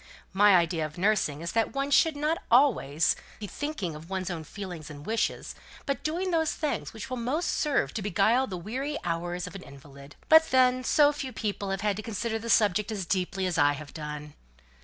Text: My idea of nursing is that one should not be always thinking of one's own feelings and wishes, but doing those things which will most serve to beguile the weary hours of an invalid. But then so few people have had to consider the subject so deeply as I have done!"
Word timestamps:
My 0.33 0.55
idea 0.55 0.83
of 0.83 0.97
nursing 0.97 1.41
is 1.41 1.51
that 1.51 1.73
one 1.75 1.91
should 1.91 2.15
not 2.15 2.37
be 2.39 2.43
always 2.49 3.15
thinking 3.39 3.93
of 3.93 4.09
one's 4.09 4.31
own 4.31 4.43
feelings 4.43 4.89
and 4.89 5.05
wishes, 5.05 5.53
but 5.85 6.01
doing 6.01 6.31
those 6.31 6.53
things 6.53 6.91
which 6.91 7.11
will 7.11 7.17
most 7.17 7.51
serve 7.51 7.93
to 7.93 8.01
beguile 8.01 8.47
the 8.47 8.57
weary 8.57 8.97
hours 9.03 9.45
of 9.45 9.53
an 9.53 9.61
invalid. 9.61 10.15
But 10.27 10.49
then 10.49 10.83
so 10.83 11.11
few 11.11 11.31
people 11.31 11.69
have 11.69 11.81
had 11.81 11.97
to 11.97 12.01
consider 12.01 12.39
the 12.39 12.49
subject 12.49 12.89
so 12.89 12.97
deeply 13.07 13.45
as 13.45 13.59
I 13.59 13.73
have 13.73 13.93
done!" 13.93 14.33